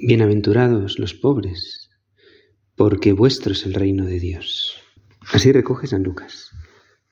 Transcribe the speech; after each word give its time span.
Bienaventurados 0.00 1.00
los 1.00 1.12
pobres, 1.12 1.90
porque 2.76 3.12
vuestro 3.12 3.50
es 3.50 3.66
el 3.66 3.74
reino 3.74 4.04
de 4.04 4.20
Dios. 4.20 4.80
Así 5.32 5.50
recoge 5.50 5.88
San 5.88 6.04
Lucas. 6.04 6.52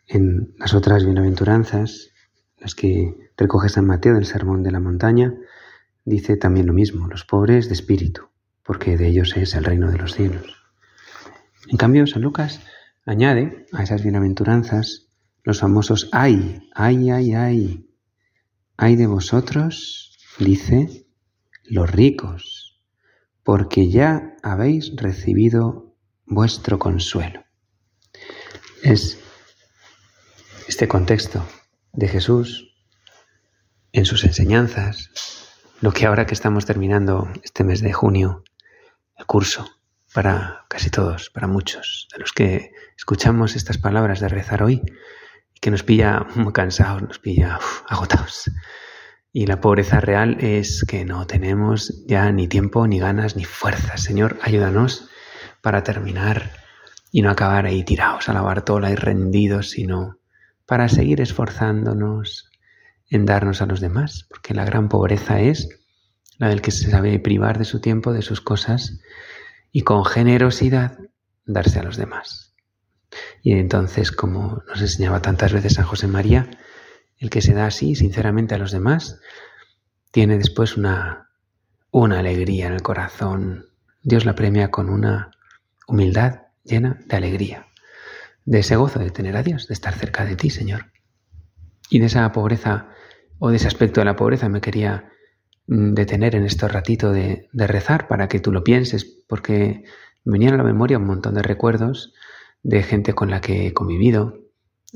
En 0.06 0.54
las 0.56 0.72
otras 0.72 1.04
bienaventuranzas, 1.04 2.12
las 2.58 2.76
que 2.76 3.32
recoge 3.36 3.70
San 3.70 3.86
Mateo 3.86 4.14
del 4.14 4.24
Sermón 4.24 4.62
de 4.62 4.70
la 4.70 4.78
Montaña, 4.78 5.34
dice 6.04 6.36
también 6.36 6.68
lo 6.68 6.72
mismo, 6.72 7.08
los 7.08 7.24
pobres 7.24 7.66
de 7.66 7.74
espíritu, 7.74 8.28
porque 8.64 8.96
de 8.96 9.08
ellos 9.08 9.36
es 9.36 9.56
el 9.56 9.64
reino 9.64 9.90
de 9.90 9.98
los 9.98 10.14
cielos. 10.14 10.56
En 11.68 11.78
cambio, 11.78 12.06
San 12.06 12.22
Lucas 12.22 12.60
añade 13.04 13.66
a 13.72 13.82
esas 13.82 14.04
bienaventuranzas 14.04 15.08
los 15.42 15.58
famosos 15.58 16.08
ay, 16.12 16.70
ay, 16.72 17.10
ay, 17.10 17.34
ay. 17.34 17.90
Ay 18.76 18.94
de 18.94 19.08
vosotros, 19.08 20.16
dice, 20.38 21.08
los 21.64 21.90
ricos, 21.90 22.65
porque 23.46 23.88
ya 23.88 24.34
habéis 24.42 24.92
recibido 24.96 25.94
vuestro 26.26 26.80
consuelo. 26.80 27.44
Es 28.82 29.20
este 30.66 30.88
contexto 30.88 31.46
de 31.92 32.08
Jesús 32.08 32.74
en 33.92 34.04
sus 34.04 34.24
enseñanzas, 34.24 35.10
lo 35.80 35.92
que 35.92 36.06
ahora 36.06 36.26
que 36.26 36.34
estamos 36.34 36.66
terminando 36.66 37.30
este 37.44 37.62
mes 37.62 37.82
de 37.82 37.92
junio, 37.92 38.42
el 39.16 39.26
curso, 39.26 39.64
para 40.12 40.66
casi 40.68 40.90
todos, 40.90 41.30
para 41.30 41.46
muchos, 41.46 42.08
de 42.12 42.18
los 42.18 42.32
que 42.32 42.72
escuchamos 42.96 43.54
estas 43.54 43.78
palabras 43.78 44.18
de 44.18 44.28
rezar 44.28 44.64
hoy, 44.64 44.82
que 45.60 45.70
nos 45.70 45.84
pilla 45.84 46.26
muy 46.34 46.52
cansados, 46.52 47.00
nos 47.00 47.20
pilla 47.20 47.60
agotados. 47.88 48.50
Y 49.38 49.44
la 49.44 49.60
pobreza 49.60 50.00
real 50.00 50.38
es 50.40 50.82
que 50.88 51.04
no 51.04 51.26
tenemos 51.26 52.06
ya 52.06 52.32
ni 52.32 52.48
tiempo, 52.48 52.86
ni 52.86 52.98
ganas, 52.98 53.36
ni 53.36 53.44
fuerzas. 53.44 54.00
Señor, 54.00 54.38
ayúdanos 54.40 55.10
para 55.60 55.82
terminar 55.82 56.52
y 57.12 57.20
no 57.20 57.28
acabar 57.28 57.66
ahí 57.66 57.84
tirados 57.84 58.30
a 58.30 58.32
la 58.32 58.40
bartola 58.40 58.90
y 58.90 58.94
rendidos, 58.94 59.68
sino 59.72 60.16
para 60.64 60.88
seguir 60.88 61.20
esforzándonos 61.20 62.50
en 63.10 63.26
darnos 63.26 63.60
a 63.60 63.66
los 63.66 63.82
demás, 63.82 64.24
porque 64.30 64.54
la 64.54 64.64
gran 64.64 64.88
pobreza 64.88 65.38
es 65.38 65.68
la 66.38 66.48
del 66.48 66.62
que 66.62 66.70
se 66.70 66.90
sabe 66.90 67.18
privar 67.18 67.58
de 67.58 67.66
su 67.66 67.82
tiempo, 67.82 68.14
de 68.14 68.22
sus 68.22 68.40
cosas, 68.40 69.00
y 69.70 69.82
con 69.82 70.06
generosidad 70.06 70.96
darse 71.44 71.78
a 71.78 71.82
los 71.82 71.98
demás. 71.98 72.54
Y 73.42 73.52
entonces, 73.52 74.12
como 74.12 74.62
nos 74.66 74.80
enseñaba 74.80 75.20
tantas 75.20 75.52
veces 75.52 75.74
San 75.74 75.84
José 75.84 76.06
María, 76.06 76.48
el 77.18 77.30
que 77.30 77.40
se 77.40 77.54
da 77.54 77.66
así, 77.66 77.94
sinceramente, 77.94 78.54
a 78.54 78.58
los 78.58 78.72
demás, 78.72 79.20
tiene 80.10 80.38
después 80.38 80.76
una, 80.76 81.30
una 81.90 82.18
alegría 82.18 82.66
en 82.66 82.74
el 82.74 82.82
corazón. 82.82 83.66
Dios 84.02 84.24
la 84.24 84.34
premia 84.34 84.70
con 84.70 84.90
una 84.90 85.30
humildad 85.86 86.42
llena 86.64 87.00
de 87.06 87.16
alegría, 87.16 87.66
de 88.44 88.60
ese 88.60 88.76
gozo 88.76 88.98
de 88.98 89.10
tener 89.10 89.36
a 89.36 89.42
Dios, 89.42 89.68
de 89.68 89.74
estar 89.74 89.94
cerca 89.94 90.24
de 90.24 90.36
ti, 90.36 90.50
Señor. 90.50 90.92
Y 91.88 92.00
de 92.00 92.06
esa 92.06 92.30
pobreza, 92.32 92.88
o 93.38 93.50
de 93.50 93.56
ese 93.56 93.68
aspecto 93.68 94.00
de 94.00 94.06
la 94.06 94.16
pobreza, 94.16 94.48
me 94.48 94.60
quería 94.60 95.10
mm, 95.66 95.94
detener 95.94 96.34
en 96.34 96.44
este 96.44 96.68
ratito 96.68 97.12
de, 97.12 97.48
de 97.52 97.66
rezar 97.66 98.08
para 98.08 98.28
que 98.28 98.40
tú 98.40 98.52
lo 98.52 98.64
pienses, 98.64 99.04
porque 99.28 99.84
me 100.24 100.32
venían 100.32 100.54
a 100.54 100.58
la 100.58 100.64
memoria 100.64 100.98
un 100.98 101.06
montón 101.06 101.34
de 101.34 101.42
recuerdos 101.42 102.12
de 102.62 102.82
gente 102.82 103.14
con 103.14 103.30
la 103.30 103.40
que 103.40 103.68
he 103.68 103.72
convivido 103.72 104.40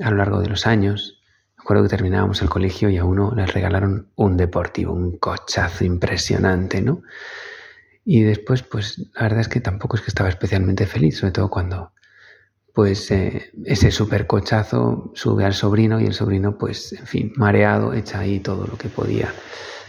a 0.02 0.10
lo 0.10 0.16
largo 0.16 0.41
de 0.41 0.48
los 0.48 0.66
años, 0.66 1.19
Recuerdo 1.61 1.83
que 1.83 1.91
terminábamos 1.91 2.41
el 2.41 2.48
colegio 2.48 2.89
y 2.89 2.97
a 2.97 3.05
uno 3.05 3.33
le 3.36 3.44
regalaron 3.44 4.08
un 4.16 4.36
deportivo, 4.39 4.94
un 4.94 5.19
cochazo 5.19 5.84
impresionante, 5.84 6.80
¿no? 6.80 7.03
Y 8.05 8.22
después, 8.22 8.62
pues 8.62 8.98
la 9.14 9.22
verdad 9.22 9.41
es 9.41 9.48
que 9.48 9.61
tampoco 9.61 9.97
es 9.97 10.03
que 10.03 10.08
estaba 10.08 10.31
especialmente 10.31 10.86
feliz, 10.86 11.19
sobre 11.19 11.33
todo 11.33 11.50
cuando, 11.50 11.92
pues 12.72 13.11
eh, 13.11 13.53
ese 13.66 13.91
super 13.91 14.27
cochazo 14.27 15.12
sube 15.14 15.44
al 15.44 15.53
sobrino 15.53 16.00
y 16.00 16.06
el 16.06 16.15
sobrino, 16.15 16.56
pues, 16.56 16.94
en 16.94 17.06
fin, 17.06 17.32
mareado, 17.37 17.93
echa 17.93 18.20
ahí 18.20 18.41
todo 18.41 18.66
lo 18.66 18.78
que 18.78 18.88
podía 18.88 19.32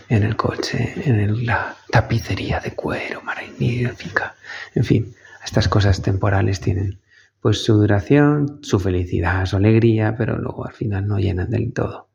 en 0.10 0.24
el 0.24 0.36
coche, 0.36 0.94
en 1.06 1.46
la 1.46 1.78
tapicería 1.90 2.60
de 2.60 2.72
cuero 2.72 3.22
magnífica. 3.22 4.36
En 4.76 4.84
fin, 4.84 5.16
estas 5.44 5.70
cosas 5.70 6.02
temporales 6.02 6.60
tienen 6.60 7.00
pues 7.42 7.64
su 7.64 7.74
duración, 7.74 8.60
su 8.62 8.80
felicidad, 8.80 9.46
su 9.48 9.58
alegría, 9.58 10.16
pero 10.16 10.38
luego 10.38 10.66
al 10.66 10.74
final 10.74 11.08
no 11.08 11.18
llenan 11.18 11.50
del 11.50 11.74
todo. 11.74 12.10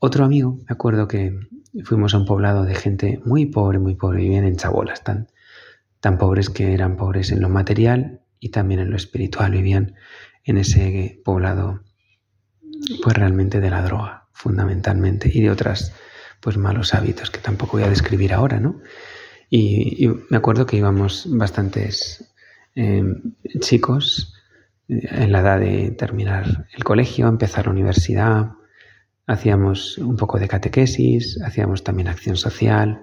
Otro 0.00 0.24
amigo, 0.24 0.58
me 0.68 0.74
acuerdo 0.74 1.06
que 1.06 1.38
fuimos 1.84 2.14
a 2.14 2.18
un 2.18 2.26
poblado 2.26 2.64
de 2.64 2.74
gente 2.74 3.20
muy 3.24 3.46
pobre, 3.46 3.78
muy 3.78 3.94
pobre, 3.94 4.22
vivían 4.22 4.44
en 4.44 4.56
chabolas, 4.56 5.04
tan, 5.04 5.28
tan 6.00 6.18
pobres 6.18 6.50
que 6.50 6.74
eran 6.74 6.96
pobres 6.96 7.30
en 7.30 7.40
lo 7.40 7.48
material 7.48 8.20
y 8.40 8.48
también 8.48 8.80
en 8.80 8.90
lo 8.90 8.96
espiritual, 8.96 9.52
vivían 9.52 9.94
en 10.44 10.58
ese 10.58 11.20
poblado, 11.24 11.82
pues 13.04 13.16
realmente 13.16 13.60
de 13.60 13.70
la 13.70 13.82
droga, 13.82 14.26
fundamentalmente, 14.32 15.30
y 15.32 15.42
de 15.42 15.50
otras, 15.50 15.92
pues 16.40 16.56
malos 16.56 16.92
hábitos 16.92 17.30
que 17.30 17.38
tampoco 17.38 17.72
voy 17.72 17.84
a 17.84 17.90
describir 17.90 18.32
ahora, 18.32 18.58
¿no? 18.58 18.80
Y, 19.48 20.08
me 20.28 20.36
acuerdo 20.36 20.64
que 20.64 20.76
íbamos 20.76 21.26
bastantes 21.28 22.32
eh, 22.74 23.04
chicos 23.60 24.34
en 24.90 25.30
la 25.30 25.40
edad 25.40 25.60
de 25.60 25.92
terminar 25.92 26.66
el 26.76 26.84
colegio, 26.84 27.28
empezar 27.28 27.66
la 27.66 27.72
universidad, 27.72 28.50
hacíamos 29.26 29.98
un 29.98 30.16
poco 30.16 30.38
de 30.38 30.48
catequesis, 30.48 31.40
hacíamos 31.42 31.84
también 31.84 32.08
acción 32.08 32.36
social. 32.36 33.02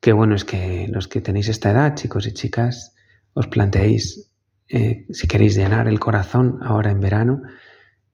Qué 0.00 0.12
bueno 0.12 0.34
es 0.34 0.44
que 0.44 0.88
los 0.90 1.06
que 1.06 1.20
tenéis 1.20 1.48
esta 1.48 1.70
edad, 1.70 1.94
chicos 1.94 2.26
y 2.26 2.32
chicas, 2.32 2.94
os 3.32 3.46
planteéis 3.46 4.32
eh, 4.68 5.06
si 5.10 5.28
queréis 5.28 5.54
llenar 5.54 5.86
el 5.86 6.00
corazón 6.00 6.58
ahora 6.62 6.90
en 6.90 7.00
verano, 7.00 7.42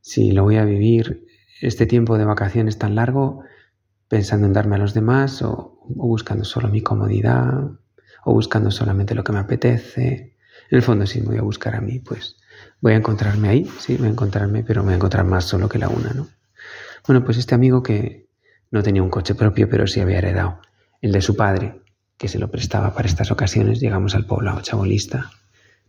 si 0.00 0.32
lo 0.32 0.42
voy 0.42 0.56
a 0.56 0.64
vivir 0.64 1.24
este 1.62 1.86
tiempo 1.86 2.18
de 2.18 2.24
vacaciones 2.24 2.78
tan 2.78 2.94
largo 2.94 3.44
pensando 4.08 4.46
en 4.46 4.52
darme 4.52 4.76
a 4.76 4.78
los 4.78 4.92
demás 4.92 5.40
o, 5.42 5.78
o 5.84 6.06
buscando 6.06 6.44
solo 6.44 6.68
mi 6.68 6.82
comodidad 6.82 7.70
o 8.24 8.34
buscando 8.34 8.70
solamente 8.70 9.14
lo 9.14 9.24
que 9.24 9.32
me 9.32 9.38
apetece. 9.38 10.36
En 10.70 10.76
el 10.76 10.82
fondo, 10.82 11.06
si 11.06 11.20
me 11.20 11.28
voy 11.28 11.38
a 11.38 11.42
buscar 11.42 11.74
a 11.74 11.80
mí, 11.80 12.00
pues 12.00 12.36
voy 12.80 12.94
a 12.94 12.96
encontrarme 12.96 13.48
ahí, 13.48 13.70
sí, 13.78 13.96
voy 13.96 14.08
a 14.08 14.10
encontrarme, 14.10 14.62
pero 14.64 14.82
me 14.82 14.86
voy 14.86 14.92
a 14.94 14.96
encontrar 14.96 15.24
más 15.24 15.44
solo 15.44 15.68
que 15.68 15.78
la 15.78 15.88
una, 15.88 16.12
¿no? 16.12 16.28
Bueno, 17.06 17.24
pues 17.24 17.38
este 17.38 17.54
amigo 17.54 17.82
que 17.82 18.28
no 18.70 18.82
tenía 18.82 19.02
un 19.02 19.10
coche 19.10 19.34
propio, 19.34 19.68
pero 19.68 19.86
sí 19.86 20.00
había 20.00 20.18
heredado 20.18 20.60
el 21.00 21.12
de 21.12 21.22
su 21.22 21.36
padre, 21.36 21.80
que 22.16 22.28
se 22.28 22.38
lo 22.38 22.50
prestaba 22.50 22.94
para 22.94 23.08
estas 23.08 23.30
ocasiones, 23.30 23.80
llegamos 23.80 24.14
al 24.14 24.26
poblado 24.26 24.60
chabolista, 24.60 25.30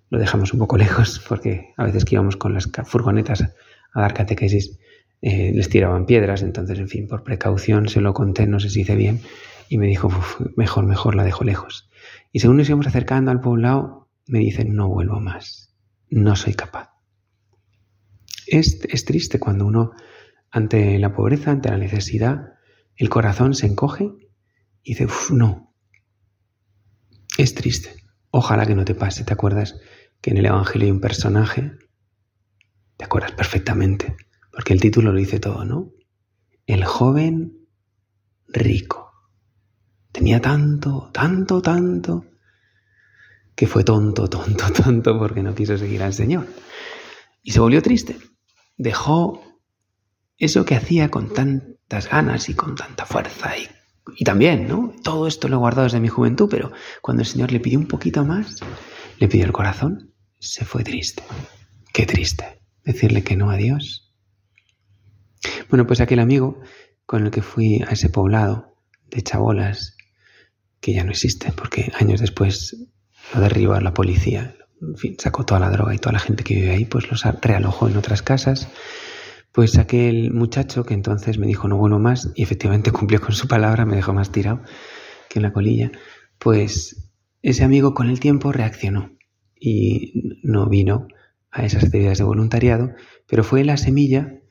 lo 0.10 0.20
dejamos 0.20 0.54
un 0.54 0.60
poco 0.60 0.78
lejos, 0.86 1.22
porque 1.28 1.74
a 1.78 1.86
veces 1.86 2.06
que 2.06 2.16
íbamos 2.16 2.38
con 2.38 2.54
las 2.54 2.70
furgonetas 2.86 3.42
a 3.42 4.02
dar 4.02 4.14
catequesis, 4.14 4.80
eh, 5.22 5.52
les 5.54 5.70
tiraban 5.70 6.06
piedras, 6.06 6.42
entonces, 6.42 6.80
en 6.80 6.88
fin, 6.88 7.08
por 7.08 7.24
precaución 7.24 7.88
se 7.88 8.02
lo 8.02 8.14
conté, 8.14 8.48
no 8.48 8.60
sé 8.60 8.70
si 8.70 8.82
hice 8.82 8.96
bien, 8.96 9.22
y 9.70 9.78
me 9.78 9.88
dijo, 9.88 10.10
mejor, 10.56 10.86
mejor, 10.86 11.16
la 11.16 11.24
dejo 11.24 11.44
lejos. 11.44 11.90
Y 12.32 12.40
según 12.40 12.58
nos 12.58 12.68
íbamos 12.68 12.88
acercando 12.88 13.32
al 13.32 13.42
poblado, 13.42 14.10
me 14.28 14.40
dicen, 14.40 14.76
no 14.76 14.88
vuelvo 14.88 15.20
más 15.20 15.71
no 16.12 16.36
soy 16.36 16.54
capaz. 16.54 16.92
Es, 18.46 19.06
triste 19.06 19.40
cuando 19.40 19.66
uno, 19.66 19.92
ante 20.50 21.00
la 21.00 21.14
pobreza, 21.14 21.52
ante 21.52 21.70
la 21.70 21.78
necesidad, 21.78 22.54
el 22.98 23.10
corazón 23.10 23.54
se 23.56 23.68
encoge 23.68 24.12
y 24.84 24.92
dice, 24.92 25.06
Uf, 25.06 25.32
no. 25.32 25.74
Es 27.38 27.56
triste. 27.56 27.96
Ojalá 28.30 28.66
que 28.66 28.76
no 28.76 28.84
te 28.84 28.94
pase. 28.94 29.24
¿Te 29.24 29.34
acuerdas 29.34 29.80
que 30.20 30.32
en 30.32 30.38
el 30.38 30.46
Evangelio 30.46 30.88
hay 30.88 30.92
un 30.92 31.00
personaje? 31.00 31.72
Te 32.98 33.06
acuerdas 33.06 33.32
perfectamente, 33.32 34.16
porque 34.52 34.74
el 34.74 34.82
título 34.82 35.14
lo 35.14 35.18
dice 35.18 35.40
todo, 35.40 35.64
¿no? 35.64 35.94
El 36.68 36.84
joven 36.84 37.68
rico. 38.48 39.12
Tenía 40.12 40.42
tanto, 40.42 41.10
tanto, 41.14 41.62
tanto, 41.62 42.26
que 43.56 43.68
fue 43.68 43.84
tonto, 43.84 44.30
tonto, 44.30 44.72
tonto 44.84 45.18
porque 45.18 45.44
no 45.44 45.56
quiso 45.56 45.78
seguir 45.78 46.04
al 46.04 46.14
Señor. 46.14 46.48
Y 47.44 47.52
se 47.52 47.60
volvió 47.60 47.82
triste. 47.82 48.18
Dejó 48.78 49.42
eso 50.38 50.66
que 50.66 50.76
hacía 50.76 51.10
con 51.10 51.34
tantas 51.34 52.10
ganas 52.10 52.50
y 52.50 52.56
con 52.56 52.76
tanta 52.76 53.06
fuerza 53.06 53.58
y, 53.58 53.68
y 54.18 54.24
también, 54.24 54.68
¿no? 54.68 54.94
Todo 55.04 55.28
esto 55.28 55.48
lo 55.48 55.58
he 55.58 55.60
guardado 55.60 55.84
desde 55.84 56.00
mi 56.00 56.08
juventud, 56.08 56.48
pero 56.50 56.72
cuando 57.02 57.22
el 57.22 57.28
Señor 57.28 57.52
le 57.52 57.60
pidió 57.60 57.80
un 57.80 57.88
poquito 57.88 58.26
más, 58.26 58.60
le 59.20 59.28
pidió 59.28 59.46
el 59.46 59.52
corazón, 59.52 60.14
se 60.40 60.66
fue 60.66 60.84
triste. 60.84 61.24
Qué 61.94 62.06
triste 62.06 62.62
decirle 62.84 63.24
que 63.24 63.36
no 63.36 63.52
a 63.52 63.58
Dios. 63.58 64.12
Bueno, 65.70 65.86
pues 65.88 66.02
aquel 66.02 66.20
amigo 66.20 66.60
con 67.06 67.26
el 67.26 67.32
que 67.32 67.42
fui 67.42 67.82
a 67.88 67.92
ese 67.92 68.10
poblado 68.10 68.76
de 69.10 69.22
chabolas, 69.22 69.96
que 70.80 70.94
ya 70.94 71.04
no 71.04 71.12
existe, 71.12 71.52
porque 71.52 71.92
años 72.00 72.22
después 72.22 72.76
lo 73.34 73.42
derribó 73.42 73.80
la 73.80 73.94
policía. 73.94 74.56
Fin, 74.96 75.16
sacó 75.20 75.46
toda 75.46 75.60
la 75.60 75.70
droga 75.70 75.94
y 75.94 76.00
toda 76.00 76.14
la 76.14 76.20
gente 76.20 76.44
que 76.44 76.56
vive 76.56 76.72
ahí, 76.72 76.86
pues 76.86 77.10
los 77.10 77.24
realojó 77.42 77.88
en 77.88 77.98
otras 77.98 78.22
casas. 78.22 78.68
Pues 79.52 79.78
aquel 79.78 80.32
muchacho 80.32 80.86
que 80.86 80.94
entonces 80.94 81.38
me 81.38 81.46
dijo 81.46 81.68
no 81.68 81.78
vuelvo 81.78 82.00
más 82.00 82.32
y 82.36 82.44
efectivamente 82.44 82.92
cumplió 82.94 83.22
con 83.22 83.34
su 83.34 83.48
palabra, 83.48 83.86
me 83.86 83.96
dejó 83.96 84.14
más 84.14 84.32
tirado 84.32 84.62
que 85.30 85.40
en 85.40 85.44
la 85.44 85.54
colilla, 85.54 85.92
pues 86.38 87.12
ese 87.42 87.64
amigo 87.64 87.94
con 87.94 88.10
el 88.10 88.20
tiempo 88.20 88.52
reaccionó 88.52 89.12
y 89.60 90.40
no 90.44 90.68
vino 90.68 91.08
a 91.52 91.66
esas 91.66 91.86
actividades 91.86 92.18
de 92.18 92.24
voluntariado, 92.24 92.92
pero 93.28 93.44
fue 93.44 93.64
la 93.64 93.78
semilla 93.78 94.42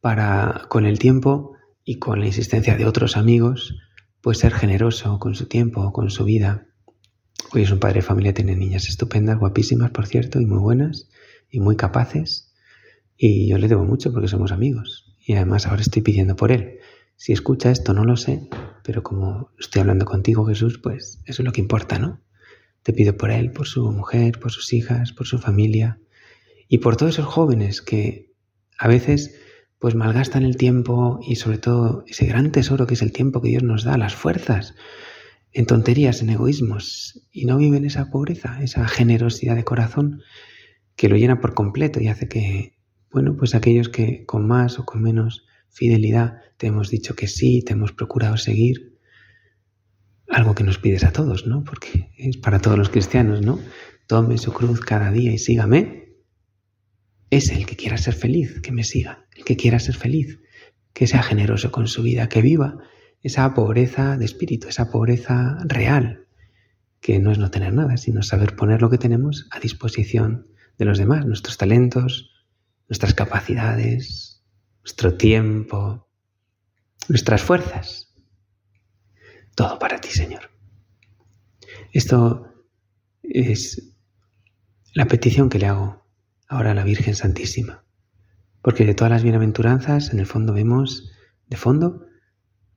para 0.00 0.66
con 0.68 0.86
el 0.86 0.98
tiempo 0.98 1.56
y 1.84 1.98
con 1.98 2.20
la 2.20 2.26
insistencia 2.26 2.76
de 2.76 2.86
otros 2.86 3.16
amigos, 3.16 3.76
pues 4.20 4.38
ser 4.38 4.52
generoso 4.52 5.18
con 5.18 5.34
su 5.34 5.46
tiempo, 5.46 5.92
con 5.92 6.10
su 6.10 6.24
vida. 6.24 6.66
Hoy 7.52 7.62
es 7.62 7.72
un 7.72 7.80
padre 7.80 7.96
de 7.96 8.02
familia, 8.02 8.32
tiene 8.32 8.54
niñas 8.54 8.88
estupendas, 8.88 9.36
guapísimas, 9.36 9.90
por 9.90 10.06
cierto, 10.06 10.40
y 10.40 10.46
muy 10.46 10.60
buenas, 10.60 11.08
y 11.50 11.58
muy 11.58 11.74
capaces. 11.74 12.54
Y 13.16 13.48
yo 13.48 13.58
le 13.58 13.66
debo 13.66 13.84
mucho 13.84 14.12
porque 14.12 14.28
somos 14.28 14.52
amigos. 14.52 15.16
Y 15.26 15.32
además 15.34 15.66
ahora 15.66 15.82
estoy 15.82 16.02
pidiendo 16.02 16.36
por 16.36 16.52
él. 16.52 16.78
Si 17.16 17.32
escucha 17.32 17.72
esto, 17.72 17.92
no 17.92 18.04
lo 18.04 18.16
sé, 18.16 18.48
pero 18.84 19.02
como 19.02 19.50
estoy 19.58 19.80
hablando 19.80 20.04
contigo, 20.04 20.46
Jesús, 20.46 20.78
pues 20.78 21.22
eso 21.24 21.42
es 21.42 21.44
lo 21.44 21.50
que 21.50 21.60
importa, 21.60 21.98
¿no? 21.98 22.20
Te 22.84 22.92
pido 22.92 23.16
por 23.16 23.32
él, 23.32 23.50
por 23.50 23.66
su 23.66 23.90
mujer, 23.90 24.38
por 24.38 24.52
sus 24.52 24.72
hijas, 24.72 25.12
por 25.12 25.26
su 25.26 25.38
familia 25.38 25.98
y 26.68 26.78
por 26.78 26.96
todos 26.96 27.14
esos 27.14 27.26
jóvenes 27.26 27.82
que 27.82 28.32
a 28.78 28.86
veces 28.86 29.34
pues 29.80 29.96
malgastan 29.96 30.44
el 30.44 30.56
tiempo 30.56 31.18
y 31.26 31.36
sobre 31.36 31.58
todo 31.58 32.04
ese 32.06 32.26
gran 32.26 32.52
tesoro 32.52 32.86
que 32.86 32.94
es 32.94 33.02
el 33.02 33.12
tiempo 33.12 33.42
que 33.42 33.48
Dios 33.48 33.64
nos 33.64 33.82
da, 33.82 33.98
las 33.98 34.14
fuerzas, 34.14 34.74
en 35.52 35.66
tonterías, 35.66 36.22
en 36.22 36.30
egoísmos, 36.30 37.26
y 37.32 37.44
no 37.44 37.56
viven 37.56 37.84
esa 37.84 38.10
pobreza, 38.10 38.62
esa 38.62 38.86
generosidad 38.86 39.56
de 39.56 39.64
corazón 39.64 40.22
que 40.96 41.08
lo 41.08 41.16
llena 41.16 41.40
por 41.40 41.54
completo 41.54 42.00
y 42.00 42.08
hace 42.08 42.28
que, 42.28 42.78
bueno, 43.10 43.36
pues 43.36 43.54
aquellos 43.54 43.88
que 43.88 44.24
con 44.26 44.46
más 44.46 44.78
o 44.78 44.84
con 44.84 45.02
menos 45.02 45.46
fidelidad 45.68 46.38
te 46.56 46.68
hemos 46.68 46.90
dicho 46.90 47.14
que 47.14 47.26
sí, 47.26 47.62
te 47.62 47.72
hemos 47.72 47.92
procurado 47.92 48.36
seguir, 48.36 48.98
algo 50.28 50.54
que 50.54 50.64
nos 50.64 50.78
pides 50.78 51.04
a 51.04 51.12
todos, 51.12 51.46
¿no? 51.46 51.64
Porque 51.64 52.10
es 52.16 52.36
para 52.36 52.60
todos 52.60 52.78
los 52.78 52.88
cristianos, 52.88 53.42
¿no? 53.42 53.58
Tome 54.06 54.38
su 54.38 54.52
cruz 54.52 54.80
cada 54.80 55.10
día 55.10 55.32
y 55.32 55.38
sígame 55.38 56.00
es 57.30 57.50
el 57.50 57.66
que 57.66 57.76
quiera 57.76 57.96
ser 57.96 58.14
feliz, 58.14 58.60
que 58.60 58.72
me 58.72 58.84
siga, 58.84 59.26
el 59.36 59.44
que 59.44 59.56
quiera 59.56 59.78
ser 59.78 59.94
feliz, 59.94 60.40
que 60.92 61.06
sea 61.06 61.22
generoso 61.22 61.70
con 61.70 61.86
su 61.86 62.02
vida, 62.02 62.28
que 62.28 62.42
viva 62.42 62.78
esa 63.22 63.52
pobreza 63.54 64.16
de 64.16 64.24
espíritu, 64.24 64.68
esa 64.68 64.90
pobreza 64.90 65.58
real, 65.64 66.26
que 67.00 67.18
no 67.18 67.30
es 67.32 67.38
no 67.38 67.50
tener 67.50 67.72
nada, 67.72 67.96
sino 67.96 68.22
saber 68.22 68.56
poner 68.56 68.82
lo 68.82 68.90
que 68.90 68.98
tenemos 68.98 69.46
a 69.50 69.60
disposición 69.60 70.46
de 70.78 70.84
los 70.84 70.98
demás, 70.98 71.26
nuestros 71.26 71.58
talentos, 71.58 72.30
nuestras 72.88 73.14
capacidades, 73.14 74.42
nuestro 74.82 75.14
tiempo, 75.14 76.08
nuestras 77.08 77.42
fuerzas. 77.42 78.14
Todo 79.54 79.78
para 79.78 80.00
ti, 80.00 80.08
Señor. 80.08 80.50
Esto 81.92 82.52
es 83.22 83.96
la 84.94 85.06
petición 85.06 85.48
que 85.48 85.58
le 85.58 85.66
hago 85.66 86.06
ahora 86.48 86.74
la 86.74 86.84
Virgen 86.84 87.14
Santísima. 87.14 87.84
Porque 88.62 88.84
de 88.84 88.94
todas 88.94 89.10
las 89.10 89.22
bienaventuranzas, 89.22 90.12
en 90.12 90.18
el 90.18 90.26
fondo 90.26 90.52
vemos 90.52 91.10
de 91.46 91.56
fondo 91.56 92.06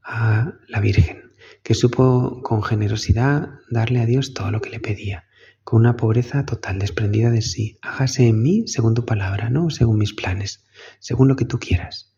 a 0.04 0.54
la 0.68 0.80
Virgen, 0.80 1.32
que 1.64 1.74
supo 1.74 2.42
con 2.44 2.62
generosidad 2.64 3.50
darle 3.70 4.02
a 4.02 4.06
Dios 4.06 4.34
todo 4.34 4.52
lo 4.52 4.62
que 4.62 4.70
le 4.70 4.80
pedía, 4.80 5.26
con 5.64 5.80
una 5.80 5.96
pobreza 5.96 6.46
total, 6.46 6.80
desprendida 6.80 7.32
de 7.32 7.42
sí. 7.42 7.78
Hágase 7.82 8.28
en 8.28 8.42
mí 8.42 8.68
según 8.68 8.94
tu 8.94 9.06
palabra, 9.06 9.50
no 9.50 9.70
según 9.70 9.98
mis 9.98 10.14
planes, 10.14 10.66
según 11.00 11.28
lo 11.28 11.36
que 11.36 11.46
tú 11.46 11.60
quieras. 11.60 12.14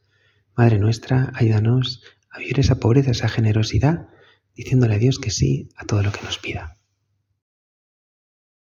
Madre 0.56 0.80
nuestra, 0.80 1.32
ayúdanos 1.36 2.04
a 2.30 2.40
vivir 2.40 2.60
esa 2.60 2.80
pobreza, 2.80 3.12
esa 3.12 3.30
generosidad, 3.30 4.08
diciéndole 4.56 4.96
a 4.96 5.00
Dios 5.00 5.20
que 5.20 5.32
sí 5.32 5.70
a 5.76 5.86
todo 5.86 6.02
lo 6.02 6.12
que 6.12 6.22
nos 6.24 6.38
pida. 6.40 6.78